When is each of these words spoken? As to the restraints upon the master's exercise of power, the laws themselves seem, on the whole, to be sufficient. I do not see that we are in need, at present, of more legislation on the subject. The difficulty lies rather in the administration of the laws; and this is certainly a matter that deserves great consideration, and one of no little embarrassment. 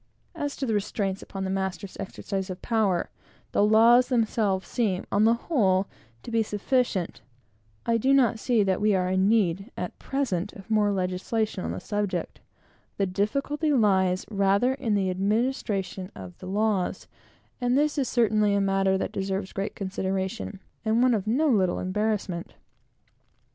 As 0.33 0.55
to 0.55 0.65
the 0.65 0.73
restraints 0.73 1.21
upon 1.21 1.43
the 1.43 1.51
master's 1.51 1.95
exercise 1.99 2.49
of 2.49 2.63
power, 2.63 3.11
the 3.51 3.63
laws 3.63 4.07
themselves 4.07 4.67
seem, 4.67 5.05
on 5.11 5.25
the 5.25 5.35
whole, 5.35 5.85
to 6.23 6.31
be 6.31 6.41
sufficient. 6.41 7.21
I 7.85 7.97
do 7.99 8.11
not 8.11 8.39
see 8.39 8.63
that 8.63 8.81
we 8.81 8.95
are 8.95 9.09
in 9.09 9.29
need, 9.29 9.69
at 9.77 9.99
present, 9.99 10.53
of 10.53 10.71
more 10.71 10.91
legislation 10.91 11.63
on 11.63 11.69
the 11.71 11.79
subject. 11.79 12.41
The 12.97 13.05
difficulty 13.05 13.71
lies 13.73 14.25
rather 14.31 14.73
in 14.73 14.95
the 14.95 15.11
administration 15.11 16.11
of 16.15 16.35
the 16.39 16.47
laws; 16.47 17.05
and 17.61 17.77
this 17.77 17.95
is 17.99 18.09
certainly 18.09 18.55
a 18.55 18.59
matter 18.59 18.97
that 18.97 19.11
deserves 19.11 19.53
great 19.53 19.75
consideration, 19.75 20.59
and 20.83 21.03
one 21.03 21.13
of 21.13 21.27
no 21.27 21.47
little 21.47 21.77
embarrassment. 21.77 22.55